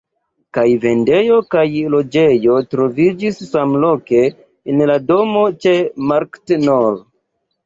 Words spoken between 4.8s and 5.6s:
la domo